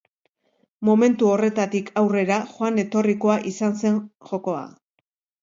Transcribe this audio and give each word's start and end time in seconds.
Momentu 0.87 1.29
horretatik 1.33 1.91
aurrera 2.03 2.39
joan 2.55 2.81
etorrikoa 2.85 3.37
izan 3.53 3.79
zen 3.85 4.01
jokoa. 4.33 4.67